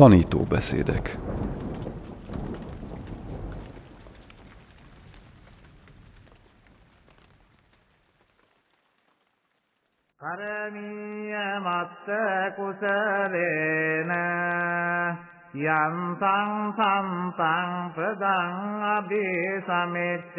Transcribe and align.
Tanítóbeszédek 0.00 1.18
කරමීය 10.18 11.34
මත්ත 11.64 12.08
කුසලේන 12.56 14.10
යන්තං 15.54 16.50
සම්තං 16.76 17.70
ප්‍රදං 17.94 18.54
අභිසමෙච්ච 18.96 20.36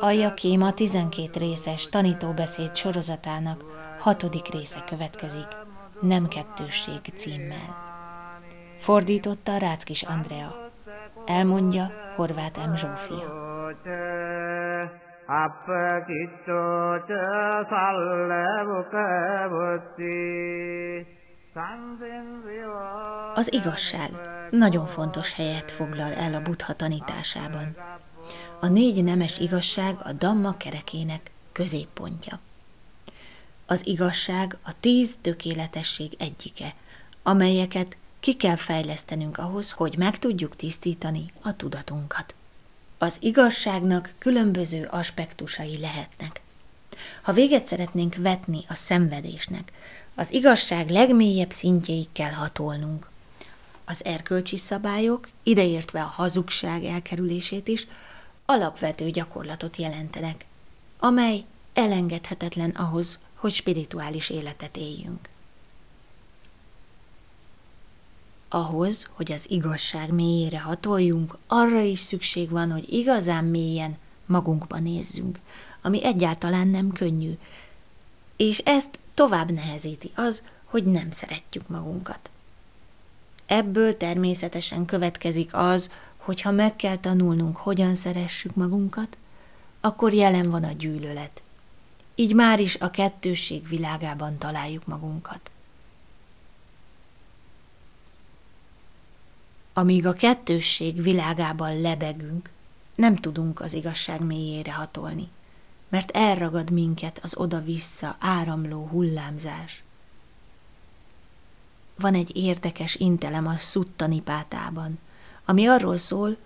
A 0.00 0.10
Jakéma 0.10 0.72
12 0.72 1.38
részes 1.38 1.88
tanítóbeszéd 1.88 2.74
sorozatának 2.74 3.64
hatodik 3.98 4.48
része 4.48 4.84
következik, 4.86 5.48
Nem 6.01 6.27
kettősség 6.27 6.99
címmel. 7.15 7.75
Fordította 8.79 9.57
Ráckis 9.57 10.03
Andrea. 10.03 10.55
Elmondja 11.25 11.91
Horváth 12.15 12.67
M. 12.67 12.75
Zsófia. 12.75 13.45
Az 23.33 23.53
igazság 23.53 24.09
nagyon 24.49 24.85
fontos 24.85 25.33
helyet 25.33 25.71
foglal 25.71 26.13
el 26.13 26.33
a 26.33 26.41
buddha 26.41 26.73
tanításában. 26.73 27.75
A 28.59 28.67
négy 28.67 29.03
nemes 29.03 29.39
igazság 29.39 29.95
a 30.03 30.11
Dhamma 30.11 30.57
kerekének 30.57 31.31
középpontja. 31.51 32.39
Az 33.69 33.87
igazság 33.87 34.57
a 34.63 34.79
tíz 34.79 35.15
tökéletesség 35.21 36.15
egyike, 36.17 36.75
amelyeket 37.23 37.97
ki 38.19 38.35
kell 38.35 38.55
fejlesztenünk 38.55 39.37
ahhoz, 39.37 39.71
hogy 39.71 39.97
meg 39.97 40.19
tudjuk 40.19 40.55
tisztítani 40.55 41.31
a 41.41 41.55
tudatunkat. 41.55 42.35
Az 42.97 43.17
igazságnak 43.19 44.13
különböző 44.17 44.87
aspektusai 44.91 45.77
lehetnek. 45.77 46.41
Ha 47.21 47.33
véget 47.33 47.65
szeretnénk 47.65 48.15
vetni 48.15 48.63
a 48.67 48.73
szenvedésnek, 48.73 49.71
az 50.15 50.31
igazság 50.31 50.89
legmélyebb 50.89 51.51
szintjeig 51.51 52.07
kell 52.11 52.31
hatolnunk. 52.31 53.09
Az 53.85 54.05
erkölcsi 54.05 54.57
szabályok, 54.57 55.29
ideértve 55.43 56.01
a 56.01 56.13
hazugság 56.15 56.83
elkerülését 56.83 57.67
is, 57.67 57.87
alapvető 58.45 59.09
gyakorlatot 59.09 59.77
jelentenek, 59.77 60.45
amely 60.99 61.43
elengedhetetlen 61.73 62.69
ahhoz, 62.69 63.19
hogy 63.37 63.53
spirituális 63.53 64.29
életet 64.29 64.77
éljünk. 64.77 65.29
Ahhoz, 68.49 69.09
hogy 69.11 69.31
az 69.31 69.49
igazság 69.49 70.11
mélyére 70.11 70.59
hatoljunk, 70.59 71.37
arra 71.47 71.79
is 71.79 71.99
szükség 71.99 72.49
van, 72.49 72.71
hogy 72.71 72.93
igazán 72.93 73.45
mélyen 73.45 73.97
magunkba 74.25 74.77
nézzünk, 74.77 75.39
ami 75.81 76.03
egyáltalán 76.03 76.67
nem 76.67 76.91
könnyű, 76.91 77.37
és 78.35 78.57
ezt 78.57 78.99
tovább 79.13 79.51
nehezíti 79.51 80.11
az, 80.15 80.41
hogy 80.65 80.83
nem 80.83 81.11
szeretjük 81.11 81.67
magunkat. 81.67 82.29
Ebből 83.45 83.97
természetesen 83.97 84.85
következik 84.85 85.53
az, 85.53 85.89
hogy 86.17 86.41
ha 86.41 86.51
meg 86.51 86.75
kell 86.75 86.97
tanulnunk, 86.97 87.57
hogyan 87.57 87.95
szeressük 87.95 88.55
magunkat, 88.55 89.17
akkor 89.81 90.13
jelen 90.13 90.49
van 90.49 90.63
a 90.63 90.71
gyűlölet. 90.71 91.41
Így 92.19 92.33
már 92.33 92.59
is 92.59 92.75
a 92.75 92.89
kettősség 92.89 93.67
világában 93.67 94.37
találjuk 94.37 94.85
magunkat. 94.85 95.51
Amíg 99.73 100.05
a 100.05 100.13
kettősség 100.13 101.01
világában 101.01 101.81
lebegünk, 101.81 102.49
nem 102.95 103.15
tudunk 103.15 103.59
az 103.59 103.73
igazság 103.73 104.21
mélyére 104.21 104.73
hatolni, 104.73 105.27
mert 105.89 106.11
elragad 106.11 106.71
minket 106.71 107.19
az 107.23 107.37
oda-vissza 107.37 108.15
áramló 108.19 108.87
hullámzás. 108.87 109.83
Van 111.95 112.13
egy 112.13 112.35
érdekes 112.35 112.95
intelem 112.95 113.47
a 113.47 113.57
szuttanipátában, 113.57 114.99
ami 115.45 115.65
arról 115.65 115.97
szól, 115.97 116.37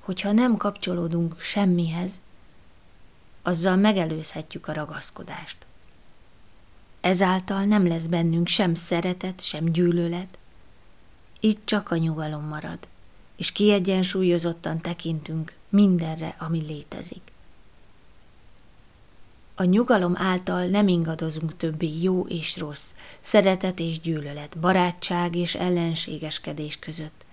hogy 0.00 0.20
ha 0.20 0.32
nem 0.32 0.56
kapcsolódunk 0.56 1.40
semmihez, 1.40 2.20
azzal 3.46 3.76
megelőzhetjük 3.76 4.68
a 4.68 4.72
ragaszkodást. 4.72 5.56
Ezáltal 7.00 7.64
nem 7.64 7.86
lesz 7.86 8.06
bennünk 8.06 8.46
sem 8.46 8.74
szeretet, 8.74 9.40
sem 9.40 9.64
gyűlölet, 9.64 10.38
itt 11.40 11.60
csak 11.64 11.90
a 11.90 11.96
nyugalom 11.96 12.44
marad, 12.44 12.78
és 13.36 13.52
kiegyensúlyozottan 13.52 14.80
tekintünk 14.80 15.54
mindenre, 15.68 16.36
ami 16.38 16.60
létezik. 16.60 17.32
A 19.54 19.64
nyugalom 19.64 20.14
által 20.16 20.66
nem 20.66 20.88
ingadozunk 20.88 21.56
többé 21.56 22.00
jó 22.00 22.26
és 22.26 22.58
rossz, 22.58 22.94
szeretet 23.20 23.80
és 23.80 24.00
gyűlölet, 24.00 24.58
barátság 24.58 25.36
és 25.36 25.54
ellenségeskedés 25.54 26.78
között. 26.78 27.23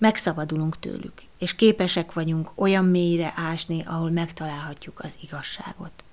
Megszabadulunk 0.00 0.78
tőlük, 0.78 1.22
és 1.38 1.54
képesek 1.54 2.12
vagyunk 2.12 2.50
olyan 2.54 2.84
mélyre 2.84 3.32
ásni, 3.36 3.82
ahol 3.82 4.10
megtalálhatjuk 4.10 5.00
az 5.00 5.18
igazságot. 5.22 6.04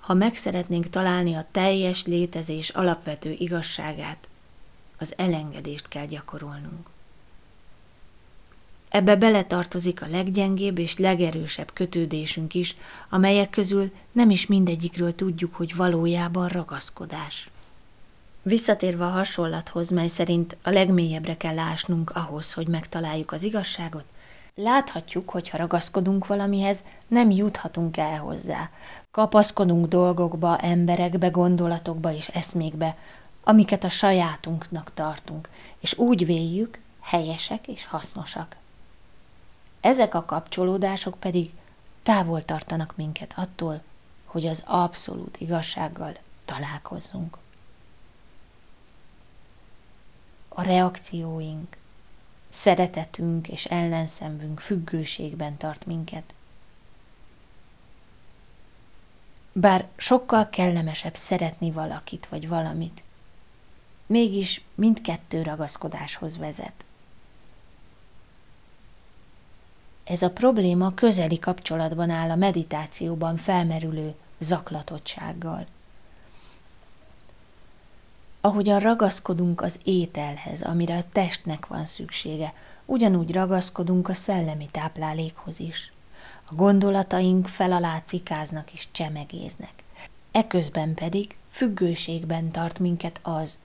Ha 0.00 0.14
meg 0.14 0.34
szeretnénk 0.34 0.90
találni 0.90 1.34
a 1.34 1.46
teljes 1.50 2.06
létezés 2.06 2.68
alapvető 2.68 3.30
igazságát, 3.38 4.28
az 4.98 5.12
elengedést 5.16 5.88
kell 5.88 6.06
gyakorolnunk. 6.06 6.88
Ebbe 8.88 9.16
beletartozik 9.16 10.02
a 10.02 10.08
leggyengébb 10.08 10.78
és 10.78 10.98
legerősebb 10.98 11.72
kötődésünk 11.72 12.54
is, 12.54 12.76
amelyek 13.08 13.50
közül 13.50 13.92
nem 14.12 14.30
is 14.30 14.46
mindegyikről 14.46 15.14
tudjuk, 15.14 15.54
hogy 15.54 15.74
valójában 15.74 16.48
ragaszkodás. 16.48 17.50
Visszatérve 18.48 19.04
a 19.04 19.10
hasonlathoz, 19.10 19.90
mely 19.90 20.06
szerint 20.06 20.56
a 20.62 20.70
legmélyebbre 20.70 21.36
kell 21.36 21.58
ásnunk 21.58 22.10
ahhoz, 22.10 22.52
hogy 22.52 22.68
megtaláljuk 22.68 23.32
az 23.32 23.42
igazságot, 23.42 24.04
láthatjuk, 24.54 25.30
hogy 25.30 25.48
ha 25.48 25.56
ragaszkodunk 25.56 26.26
valamihez, 26.26 26.82
nem 27.06 27.30
juthatunk 27.30 27.96
el 27.96 28.18
hozzá. 28.18 28.70
Kapaszkodunk 29.10 29.86
dolgokba, 29.86 30.58
emberekbe, 30.58 31.28
gondolatokba 31.28 32.12
és 32.12 32.28
eszmékbe, 32.28 32.96
amiket 33.44 33.84
a 33.84 33.88
sajátunknak 33.88 34.90
tartunk, 34.94 35.48
és 35.78 35.98
úgy 35.98 36.26
véljük, 36.26 36.80
helyesek 37.00 37.68
és 37.68 37.86
hasznosak. 37.86 38.56
Ezek 39.80 40.14
a 40.14 40.24
kapcsolódások 40.24 41.18
pedig 41.18 41.50
távol 42.02 42.44
tartanak 42.44 42.96
minket 42.96 43.34
attól, 43.36 43.82
hogy 44.24 44.46
az 44.46 44.62
abszolút 44.66 45.36
igazsággal 45.40 46.16
találkozzunk. 46.44 47.36
A 50.58 50.62
reakcióink, 50.62 51.76
szeretetünk 52.48 53.48
és 53.48 53.64
ellenszenvünk 53.64 54.60
függőségben 54.60 55.56
tart 55.56 55.86
minket. 55.86 56.34
Bár 59.52 59.88
sokkal 59.96 60.48
kellemesebb 60.48 61.14
szeretni 61.14 61.70
valakit 61.70 62.26
vagy 62.26 62.48
valamit, 62.48 63.02
mégis 64.06 64.64
mindkettő 64.74 65.42
ragaszkodáshoz 65.42 66.38
vezet. 66.38 66.84
Ez 70.04 70.22
a 70.22 70.30
probléma 70.30 70.94
közeli 70.94 71.38
kapcsolatban 71.38 72.10
áll 72.10 72.30
a 72.30 72.36
meditációban 72.36 73.36
felmerülő 73.36 74.14
zaklatottsággal. 74.38 75.66
Ahogyan 78.46 78.80
ragaszkodunk 78.80 79.60
az 79.60 79.78
ételhez, 79.84 80.62
amire 80.62 80.96
a 80.96 81.04
testnek 81.12 81.66
van 81.66 81.84
szüksége, 81.84 82.54
ugyanúgy 82.84 83.32
ragaszkodunk 83.32 84.08
a 84.08 84.14
szellemi 84.14 84.66
táplálékhoz 84.70 85.60
is. 85.60 85.92
A 86.44 86.54
gondolataink 86.54 87.46
felalá 87.46 88.02
cikáznak 88.04 88.72
és 88.72 88.88
csemegéznek. 88.92 89.72
Eközben 90.30 90.94
pedig 90.94 91.36
függőségben 91.50 92.50
tart 92.50 92.78
minket 92.78 93.20
az, 93.22 93.58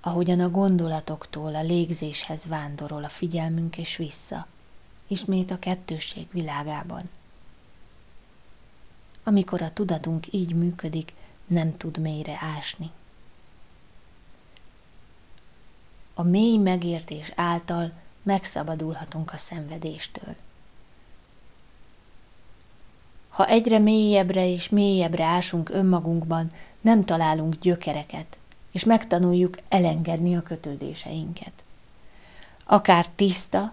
ahogyan 0.00 0.40
a 0.40 0.50
gondolatoktól 0.50 1.54
a 1.54 1.62
légzéshez 1.62 2.46
vándorol 2.46 3.04
a 3.04 3.08
figyelmünk 3.08 3.78
és 3.78 3.96
vissza 3.96 4.46
ismét 5.06 5.50
a 5.50 5.58
kettősség 5.58 6.26
világában. 6.32 7.10
Amikor 9.24 9.62
a 9.62 9.72
tudatunk 9.72 10.32
így 10.32 10.54
működik, 10.54 11.12
nem 11.46 11.76
tud 11.76 11.98
mélyre 11.98 12.38
ásni. 12.56 12.90
A 16.14 16.22
mély 16.22 16.56
megértés 16.56 17.32
által 17.36 17.92
megszabadulhatunk 18.22 19.32
a 19.32 19.36
szenvedéstől. 19.36 20.34
Ha 23.28 23.46
egyre 23.46 23.78
mélyebbre 23.78 24.48
és 24.48 24.68
mélyebbre 24.68 25.24
ásunk 25.24 25.70
önmagunkban, 25.70 26.50
nem 26.80 27.04
találunk 27.04 27.54
gyökereket, 27.58 28.38
és 28.72 28.84
megtanuljuk 28.84 29.58
elengedni 29.68 30.36
a 30.36 30.42
kötődéseinket. 30.42 31.52
Akár 32.64 33.08
tiszta, 33.08 33.72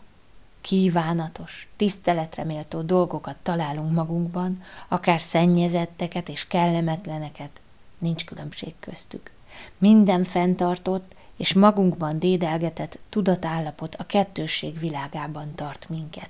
kívánatos, 0.62 1.70
tiszteletre 1.76 2.44
méltó 2.44 2.82
dolgokat 2.82 3.36
találunk 3.44 3.92
magunkban, 3.92 4.64
akár 4.88 5.22
szennyezetteket 5.22 6.30
és 6.30 6.48
kellemetleneket, 6.48 7.62
nincs 7.98 8.26
különbség 8.26 8.74
köztük. 8.80 9.32
Minden 9.78 10.24
fenntartott 10.24 11.16
és 11.38 11.54
magunkban 11.54 12.20
dédelgetett 12.20 13.00
tudatállapot 13.10 13.96
a 13.96 14.06
kettősség 14.06 14.80
világában 14.80 15.56
tart 15.56 15.90
minket, 15.90 16.30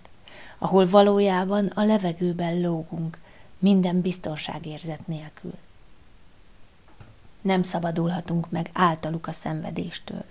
ahol 0.58 0.90
valójában 0.90 1.66
a 1.66 1.84
levegőben 1.84 2.62
lógunk, 2.62 3.18
minden 3.60 4.02
biztonságérzet 4.02 5.08
nélkül. 5.08 5.54
Nem 7.42 7.64
szabadulhatunk 7.64 8.50
meg 8.50 8.70
általuk 8.74 9.28
a 9.28 9.32
szenvedéstől. 9.32 10.24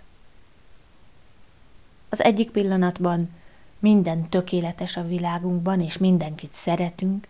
Az 2.09 2.23
egyik 2.23 2.51
pillanatban 2.51 3.31
minden 3.79 4.29
tökéletes 4.29 4.97
a 4.97 5.07
világunkban, 5.07 5.81
és 5.81 5.99
mindenkit 5.99 6.53
szeretünk, 6.53 7.29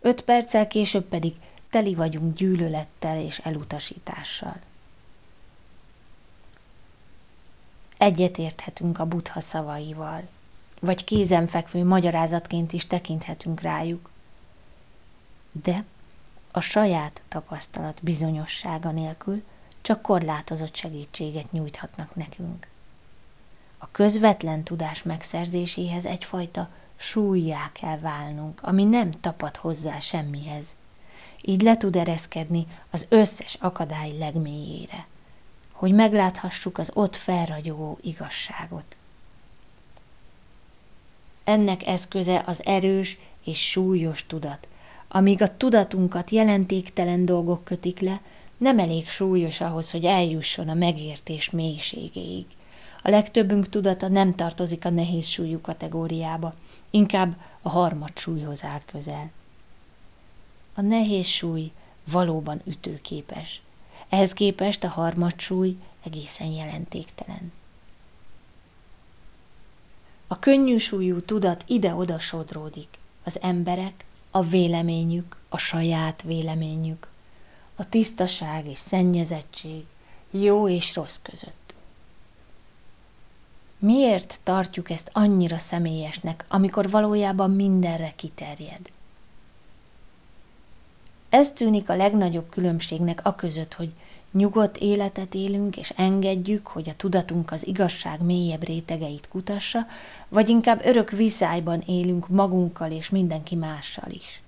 öt 0.00 0.20
perccel 0.20 0.68
később 0.68 1.04
pedig 1.04 1.34
teli 1.70 1.94
vagyunk 1.94 2.36
gyűlölettel 2.36 3.20
és 3.20 3.38
elutasítással. 3.38 4.56
Egyet 7.98 8.38
érthetünk 8.38 8.98
a 8.98 9.06
buddha 9.06 9.40
szavaival, 9.40 10.22
vagy 10.80 11.04
kézenfekvő 11.04 11.84
magyarázatként 11.84 12.72
is 12.72 12.86
tekinthetünk 12.86 13.60
rájuk. 13.60 14.10
De 15.62 15.84
a 16.52 16.60
saját 16.60 17.22
tapasztalat 17.28 17.98
bizonyossága 18.02 18.90
nélkül 18.90 19.42
csak 19.80 20.02
korlátozott 20.02 20.74
segítséget 20.74 21.52
nyújthatnak 21.52 22.14
nekünk. 22.14 22.68
A 23.78 23.90
közvetlen 23.90 24.62
tudás 24.62 25.02
megszerzéséhez 25.02 26.04
egyfajta 26.04 26.68
súlyjá 26.96 27.70
kell 27.72 27.98
válnunk, 27.98 28.62
ami 28.62 28.84
nem 28.84 29.10
tapad 29.10 29.56
hozzá 29.56 29.98
semmihez. 29.98 30.64
Így 31.42 31.62
le 31.62 31.76
tud 31.76 31.96
ereszkedni 31.96 32.66
az 32.90 33.06
összes 33.08 33.54
akadály 33.54 34.18
legmélyére, 34.18 35.06
hogy 35.78 35.92
megláthassuk 35.92 36.78
az 36.78 36.90
ott 36.94 37.16
felragyogó 37.16 37.98
igazságot. 38.00 38.96
Ennek 41.44 41.86
eszköze 41.86 42.42
az 42.46 42.64
erős 42.64 43.18
és 43.44 43.70
súlyos 43.70 44.26
tudat, 44.26 44.68
amíg 45.08 45.42
a 45.42 45.56
tudatunkat 45.56 46.30
jelentéktelen 46.30 47.24
dolgok 47.24 47.64
kötik 47.64 48.00
le, 48.00 48.20
nem 48.56 48.78
elég 48.78 49.08
súlyos 49.08 49.60
ahhoz, 49.60 49.90
hogy 49.90 50.04
eljusson 50.04 50.68
a 50.68 50.74
megértés 50.74 51.50
mélységéig. 51.50 52.46
A 53.02 53.10
legtöbbünk 53.10 53.68
tudata 53.68 54.08
nem 54.08 54.34
tartozik 54.34 54.84
a 54.84 54.90
nehéz 54.90 55.26
súlyú 55.26 55.60
kategóriába, 55.60 56.54
inkább 56.90 57.36
a 57.62 57.68
harmad 57.68 58.18
súlyhoz 58.18 58.64
áll 58.64 58.80
közel. 58.86 59.30
A 60.74 60.80
nehéz 60.80 61.26
súly 61.26 61.70
valóban 62.12 62.60
ütőképes. 62.64 63.60
Ehhez 64.08 64.32
képest 64.32 64.84
a 64.84 64.88
harmad 64.88 65.40
súly 65.40 65.76
egészen 66.04 66.46
jelentéktelen. 66.46 67.52
A 70.26 70.38
könnyű 70.38 70.76
súlyú 70.76 71.20
tudat 71.20 71.64
ide-oda 71.66 72.18
sodródik. 72.18 72.98
Az 73.24 73.40
emberek, 73.40 74.04
a 74.30 74.42
véleményük, 74.42 75.36
a 75.48 75.58
saját 75.58 76.22
véleményük, 76.22 77.08
a 77.76 77.88
tisztaság 77.88 78.66
és 78.66 78.78
szennyezettség, 78.78 79.84
jó 80.30 80.68
és 80.68 80.94
rossz 80.94 81.18
között. 81.22 81.74
Miért 83.78 84.40
tartjuk 84.42 84.90
ezt 84.90 85.10
annyira 85.12 85.58
személyesnek, 85.58 86.44
amikor 86.48 86.90
valójában 86.90 87.50
mindenre 87.50 88.12
kiterjed? 88.16 88.92
Ez 91.28 91.52
tűnik 91.52 91.88
a 91.88 91.96
legnagyobb 91.96 92.48
különbségnek 92.48 93.20
a 93.22 93.34
között, 93.34 93.74
hogy 93.74 93.92
nyugodt 94.32 94.76
életet 94.76 95.34
élünk, 95.34 95.76
és 95.76 95.92
engedjük, 95.96 96.66
hogy 96.66 96.88
a 96.88 96.96
tudatunk 96.96 97.50
az 97.50 97.66
igazság 97.66 98.22
mélyebb 98.22 98.64
rétegeit 98.64 99.28
kutassa, 99.28 99.86
vagy 100.28 100.48
inkább 100.48 100.80
örök 100.84 101.10
viszályban 101.10 101.82
élünk 101.86 102.28
magunkkal 102.28 102.90
és 102.90 103.10
mindenki 103.10 103.54
mással 103.54 104.10
is. 104.10 104.42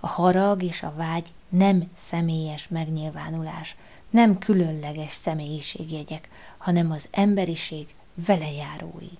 A 0.00 0.06
harag 0.06 0.62
és 0.62 0.82
a 0.82 0.92
vágy 0.96 1.32
nem 1.48 1.90
személyes 1.94 2.68
megnyilvánulás, 2.68 3.76
nem 4.10 4.38
különleges 4.38 5.12
személyiségjegyek, 5.12 6.28
hanem 6.58 6.90
az 6.90 7.08
emberiség 7.10 7.94
velejárói. 8.26 9.10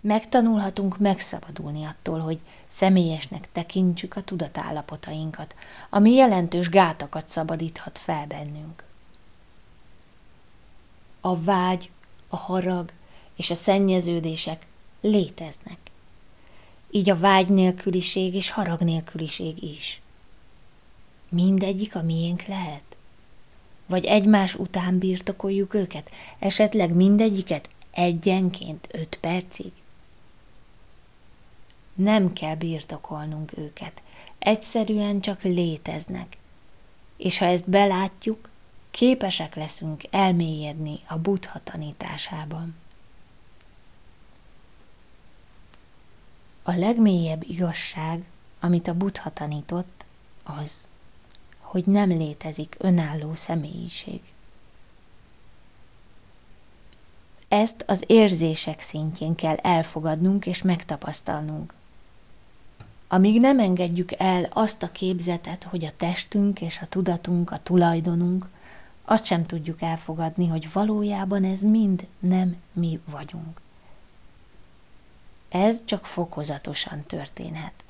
Megtanulhatunk 0.00 0.98
megszabadulni 0.98 1.84
attól, 1.84 2.18
hogy 2.18 2.40
személyesnek 2.78 3.48
tekintsük 3.52 4.16
a 4.16 4.22
tudatállapotainkat, 4.22 5.54
ami 5.90 6.12
jelentős 6.12 6.68
gátakat 6.68 7.28
szabadíthat 7.28 7.98
fel 7.98 8.26
bennünk. 8.26 8.84
A 11.20 11.40
vágy, 11.42 11.90
a 12.28 12.36
harag 12.36 12.92
és 13.36 13.50
a 13.50 13.54
szennyeződések 13.54 14.66
léteznek. 15.00 15.78
Így 16.90 17.10
a 17.10 17.18
vágy 17.18 17.48
nélküliség 17.48 18.34
és 18.34 18.50
harag 18.50 18.80
nélküliség 18.80 19.62
is. 19.62 20.00
Mindegyik 21.30 21.96
a 21.96 22.02
miénk 22.02 22.42
lehet? 22.42 22.96
Vagy 23.86 24.04
egymás 24.04 24.54
után 24.54 24.98
birtokoljuk 24.98 25.74
őket, 25.74 26.10
esetleg 26.38 26.94
mindegyiket 26.94 27.68
egyenként 27.90 28.88
öt 28.92 29.18
percig? 29.20 29.72
Nem 31.98 32.32
kell 32.32 32.54
birtokolnunk 32.54 33.52
őket, 33.56 34.02
egyszerűen 34.38 35.20
csak 35.20 35.42
léteznek. 35.42 36.36
És 37.16 37.38
ha 37.38 37.44
ezt 37.44 37.70
belátjuk, 37.70 38.48
képesek 38.90 39.54
leszünk 39.54 40.02
elmélyedni 40.10 41.00
a 41.06 41.16
buddha 41.18 41.60
tanításában. 41.64 42.76
A 46.62 46.72
legmélyebb 46.72 47.42
igazság, 47.48 48.24
amit 48.60 48.88
a 48.88 48.94
buddha 48.94 49.32
tanított, 49.32 50.04
az, 50.44 50.86
hogy 51.60 51.84
nem 51.86 52.08
létezik 52.08 52.76
önálló 52.78 53.34
személyiség. 53.34 54.20
Ezt 57.48 57.84
az 57.86 58.04
érzések 58.06 58.80
szintjén 58.80 59.34
kell 59.34 59.56
elfogadnunk 59.56 60.46
és 60.46 60.62
megtapasztalnunk. 60.62 61.76
Amíg 63.08 63.40
nem 63.40 63.58
engedjük 63.58 64.12
el 64.12 64.48
azt 64.52 64.82
a 64.82 64.92
képzetet, 64.92 65.62
hogy 65.62 65.84
a 65.84 65.92
testünk 65.96 66.60
és 66.60 66.78
a 66.82 66.86
tudatunk 66.86 67.50
a 67.50 67.60
tulajdonunk, 67.62 68.48
azt 69.04 69.24
sem 69.24 69.46
tudjuk 69.46 69.82
elfogadni, 69.82 70.46
hogy 70.46 70.72
valójában 70.72 71.44
ez 71.44 71.60
mind 71.60 72.06
nem 72.18 72.56
mi 72.72 73.00
vagyunk. 73.10 73.60
Ez 75.48 75.84
csak 75.84 76.06
fokozatosan 76.06 77.02
történhet. 77.06 77.84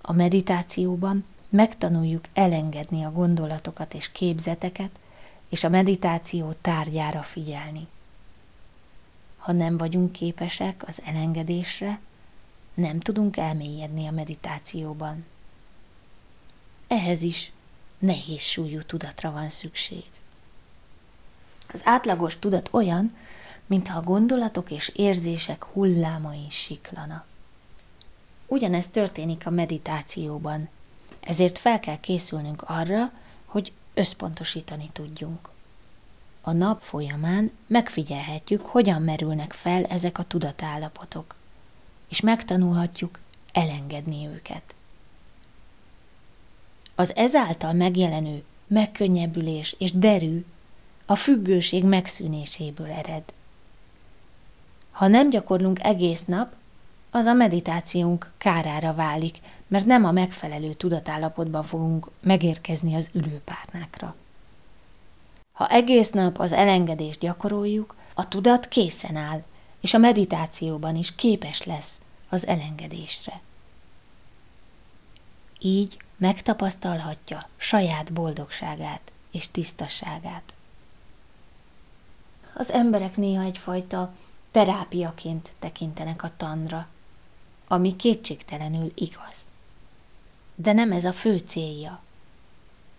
A 0.00 0.12
meditációban 0.12 1.24
megtanuljuk 1.48 2.24
elengedni 2.32 3.04
a 3.04 3.12
gondolatokat 3.12 3.94
és 3.94 4.12
képzeteket, 4.12 4.90
és 5.48 5.64
a 5.64 5.68
meditáció 5.68 6.52
tárgyára 6.60 7.22
figyelni. 7.22 7.86
Ha 9.36 9.52
nem 9.52 9.76
vagyunk 9.76 10.12
képesek 10.12 10.84
az 10.86 11.02
elengedésre, 11.04 12.00
nem 12.78 13.00
tudunk 13.00 13.36
elmélyedni 13.36 14.06
a 14.06 14.10
meditációban. 14.10 15.24
Ehhez 16.88 17.22
is 17.22 17.52
nehéz 17.98 18.40
súlyú 18.40 18.82
tudatra 18.82 19.30
van 19.30 19.50
szükség. 19.50 20.04
Az 21.72 21.80
átlagos 21.84 22.38
tudat 22.38 22.68
olyan, 22.72 23.16
mintha 23.66 23.98
a 23.98 24.02
gondolatok 24.02 24.70
és 24.70 24.88
érzések 24.88 25.64
hullámai 25.64 26.46
siklana. 26.50 27.24
Ugyanez 28.46 28.86
történik 28.86 29.46
a 29.46 29.50
meditációban, 29.50 30.68
ezért 31.20 31.58
fel 31.58 31.80
kell 31.80 32.00
készülnünk 32.00 32.62
arra, 32.66 33.12
hogy 33.44 33.72
összpontosítani 33.94 34.90
tudjunk. 34.92 35.48
A 36.40 36.52
nap 36.52 36.82
folyamán 36.82 37.50
megfigyelhetjük, 37.66 38.66
hogyan 38.66 39.02
merülnek 39.02 39.52
fel 39.52 39.84
ezek 39.84 40.18
a 40.18 40.22
tudatállapotok 40.24 41.36
és 42.08 42.20
megtanulhatjuk 42.20 43.18
elengedni 43.52 44.26
őket. 44.26 44.74
Az 46.94 47.16
ezáltal 47.16 47.72
megjelenő 47.72 48.42
megkönnyebbülés 48.66 49.74
és 49.78 49.92
derű 49.92 50.44
a 51.06 51.16
függőség 51.16 51.84
megszűnéséből 51.84 52.90
ered. 52.90 53.22
Ha 54.90 55.06
nem 55.06 55.30
gyakorlunk 55.30 55.82
egész 55.82 56.24
nap, 56.24 56.52
az 57.10 57.24
a 57.24 57.32
meditációnk 57.32 58.32
kárára 58.38 58.94
válik, 58.94 59.38
mert 59.66 59.86
nem 59.86 60.04
a 60.04 60.12
megfelelő 60.12 60.72
tudatállapotban 60.72 61.64
fogunk 61.64 62.10
megérkezni 62.20 62.94
az 62.94 63.10
ülőpárnákra. 63.12 64.14
Ha 65.52 65.68
egész 65.68 66.10
nap 66.10 66.38
az 66.38 66.52
elengedést 66.52 67.20
gyakoroljuk, 67.20 67.94
a 68.14 68.28
tudat 68.28 68.68
készen 68.68 69.16
áll, 69.16 69.42
és 69.80 69.94
a 69.94 69.98
meditációban 69.98 70.96
is 70.96 71.14
képes 71.14 71.62
lesz 71.62 71.98
az 72.28 72.46
elengedésre. 72.46 73.40
Így 75.60 75.96
megtapasztalhatja 76.16 77.48
saját 77.56 78.12
boldogságát 78.12 79.12
és 79.30 79.50
tisztasságát. 79.50 80.54
Az 82.54 82.70
emberek 82.70 83.16
néha 83.16 83.42
egyfajta 83.42 84.12
terápiaként 84.50 85.52
tekintenek 85.58 86.22
a 86.22 86.32
tanra, 86.36 86.88
ami 87.68 87.96
kétségtelenül 87.96 88.92
igaz. 88.94 89.36
De 90.54 90.72
nem 90.72 90.92
ez 90.92 91.04
a 91.04 91.12
fő 91.12 91.38
célja. 91.38 92.00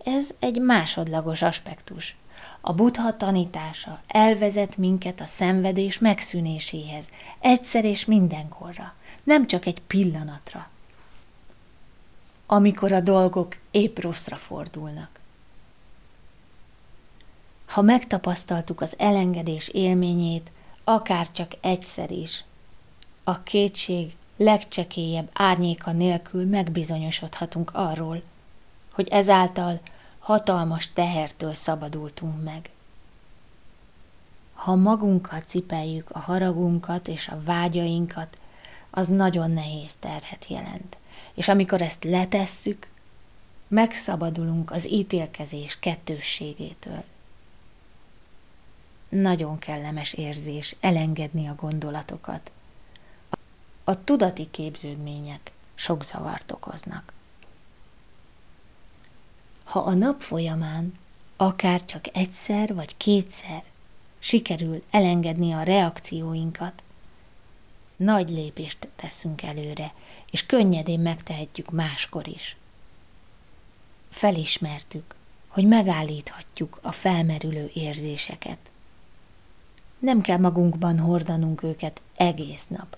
Ez 0.03 0.29
egy 0.39 0.61
másodlagos 0.61 1.41
aspektus. 1.41 2.15
A 2.61 2.73
buddha 2.73 3.17
tanítása 3.17 4.01
elvezet 4.07 4.77
minket 4.77 5.21
a 5.21 5.25
szenvedés 5.25 5.99
megszűnéséhez, 5.99 7.03
egyszer 7.39 7.85
és 7.85 8.05
mindenkorra, 8.05 8.93
nem 9.23 9.47
csak 9.47 9.65
egy 9.65 9.81
pillanatra. 9.81 10.69
Amikor 12.45 12.91
a 12.91 12.99
dolgok 12.99 13.57
épp 13.71 13.99
rosszra 13.99 14.35
fordulnak. 14.35 15.19
Ha 17.65 17.81
megtapasztaltuk 17.81 18.81
az 18.81 18.93
elengedés 18.97 19.67
élményét, 19.67 20.51
akár 20.83 21.31
csak 21.31 21.55
egyszer 21.61 22.11
is, 22.11 22.43
a 23.23 23.43
kétség 23.43 24.15
legcsekélyebb 24.37 25.29
árnyéka 25.33 25.91
nélkül 25.91 26.45
megbizonyosodhatunk 26.45 27.71
arról, 27.73 28.21
hogy 28.91 29.07
ezáltal 29.07 29.79
hatalmas 30.29 30.93
tehertől 30.93 31.53
szabadultunk 31.53 32.43
meg. 32.43 32.69
Ha 34.53 34.75
magunkkal 34.75 35.39
cipeljük 35.39 36.09
a 36.09 36.19
haragunkat 36.19 37.07
és 37.07 37.27
a 37.27 37.41
vágyainkat, 37.43 38.39
az 38.89 39.07
nagyon 39.07 39.51
nehéz 39.51 39.95
terhet 39.99 40.45
jelent. 40.47 40.97
És 41.33 41.47
amikor 41.47 41.81
ezt 41.81 42.03
letesszük, 42.03 42.87
megszabadulunk 43.67 44.71
az 44.71 44.91
ítélkezés 44.91 45.79
kettősségétől. 45.79 47.03
Nagyon 49.09 49.59
kellemes 49.59 50.13
érzés 50.13 50.75
elengedni 50.79 51.47
a 51.47 51.55
gondolatokat. 51.55 52.51
A 53.83 54.03
tudati 54.03 54.47
képződmények 54.51 55.51
sok 55.75 56.03
zavart 56.03 56.51
okoznak. 56.51 57.13
Ha 59.69 59.79
a 59.79 59.93
nap 59.93 60.21
folyamán, 60.21 60.93
akár 61.37 61.85
csak 61.85 62.17
egyszer 62.17 62.75
vagy 62.75 62.97
kétszer 62.97 63.63
sikerül 64.19 64.83
elengedni 64.91 65.51
a 65.51 65.63
reakcióinkat, 65.63 66.83
nagy 67.95 68.29
lépést 68.29 68.87
teszünk 68.95 69.41
előre, 69.43 69.93
és 70.31 70.45
könnyedén 70.45 70.99
megtehetjük 70.99 71.71
máskor 71.71 72.27
is. 72.27 72.57
Felismertük, 74.09 75.15
hogy 75.47 75.65
megállíthatjuk 75.65 76.79
a 76.81 76.91
felmerülő 76.91 77.71
érzéseket. 77.73 78.71
Nem 79.99 80.21
kell 80.21 80.37
magunkban 80.37 80.99
hordanunk 80.99 81.63
őket 81.63 82.01
egész 82.15 82.65
nap. 82.67 82.97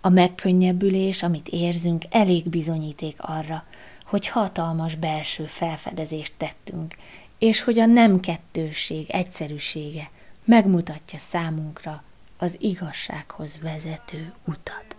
A 0.00 0.08
megkönnyebbülés, 0.08 1.22
amit 1.22 1.48
érzünk, 1.48 2.04
elég 2.10 2.48
bizonyíték 2.48 3.22
arra, 3.22 3.64
hogy 4.06 4.28
hatalmas 4.28 4.94
belső 4.94 5.44
felfedezést 5.44 6.34
tettünk, 6.36 6.94
és 7.38 7.62
hogy 7.62 7.78
a 7.78 7.86
nem 7.86 8.20
kettőség 8.20 9.10
egyszerűsége 9.10 10.10
megmutatja 10.44 11.18
számunkra 11.18 12.02
az 12.38 12.56
igazsághoz 12.60 13.58
vezető 13.62 14.32
utat. 14.44 14.96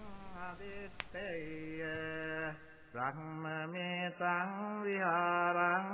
Brahmamitam 2.92 4.82
viharang 4.84 5.88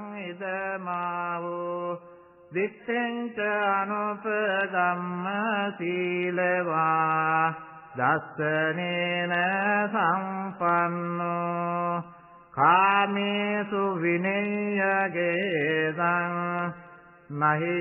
कामेषु 13.03 13.83
विनेयगे 14.01 15.31
महि 17.39 17.77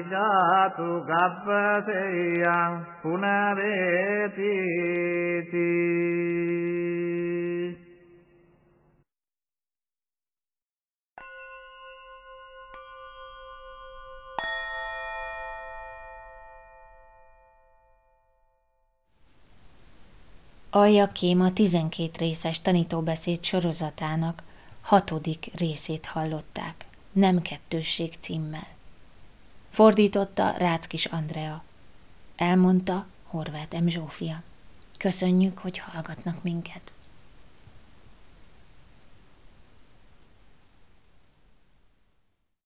12 21.52 22.16
részes 22.18 22.60
tanítóbeszéd 22.60 23.44
sorozatának 23.44 24.42
hatodik 24.82 25.50
részét 25.54 26.06
hallották, 26.06 26.84
Nem 27.12 27.42
kettősség 27.42 28.14
címmel. 28.20 28.66
Fordította 29.70 30.50
Ráckis 30.50 31.04
Andrea. 31.06 31.64
Elmondta 32.36 33.06
Horváth 33.24 33.80
M. 33.80 33.86
Zsófia. 33.88 34.42
Köszönjük, 34.98 35.58
hogy 35.58 35.78
hallgatnak 35.78 36.42
minket. 36.42 36.92